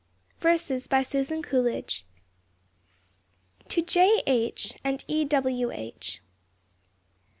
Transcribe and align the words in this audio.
VERSES. 0.39 0.87
BY 0.87 1.03
SUSAN 1.03 1.43
COOLIDGE. 1.43 2.05
TO 3.67 3.83
J. 3.83 4.23
H. 4.25 4.73
AND 4.83 5.05
E. 5.07 5.23
W. 5.25 5.69
H. 5.71 6.23